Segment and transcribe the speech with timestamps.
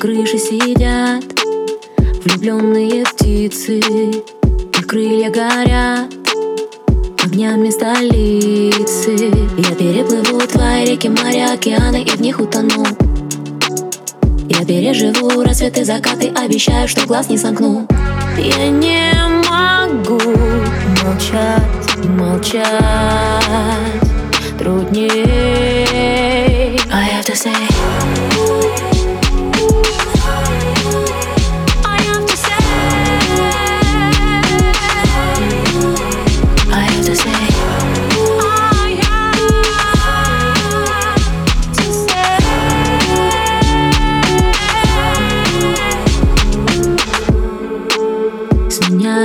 [0.00, 1.22] крыше сидят
[2.24, 6.10] Влюбленные птицы Их крылья горят
[7.22, 9.30] Огнями столицы.
[9.58, 12.86] Я переплыву твои реки, моря, океаны И в них утону.
[14.48, 17.86] Я переживу рассветы, закаты Обещаю, что глаз не сомкну.
[18.38, 19.12] Я не
[19.50, 20.18] могу
[21.04, 22.64] молчать, молчать.
[24.58, 25.10] Трудней.
[26.90, 27.52] I have to say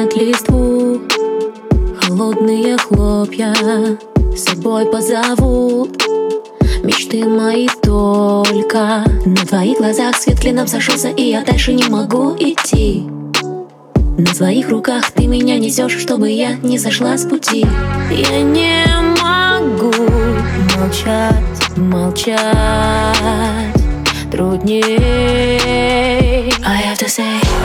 [0.06, 1.02] Сменяет листву.
[2.02, 3.54] Холодные хлопья
[4.36, 5.98] С собой позовут
[6.84, 10.16] Мечты мои только На твоих глазах.
[10.18, 13.10] Свет клином сошелся И я дальше не могу идти.
[14.18, 17.66] На твоих руках ты меня несешь Чтобы я не сошла с пути.
[18.12, 18.86] Я не
[19.22, 19.92] могу
[20.78, 22.38] молчать, молчать.
[24.32, 24.84] Трудней.
[26.64, 27.65] I have to say